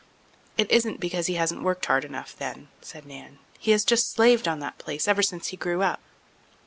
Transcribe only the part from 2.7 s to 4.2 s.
said Nan. "He has just